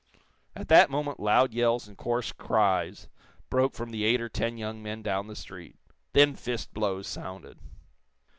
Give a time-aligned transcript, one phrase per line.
[0.55, 3.07] At that moment loud yells and coarse cries
[3.51, 5.75] broke from the eight or ten young men down the street.
[6.13, 7.59] Then fist blows sounded.